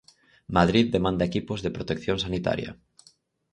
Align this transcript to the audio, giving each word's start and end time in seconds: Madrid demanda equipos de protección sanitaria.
Madrid 0.57 0.85
demanda 0.95 1.27
equipos 1.29 1.59
de 1.61 1.73
protección 1.77 2.17
sanitaria. 2.25 2.71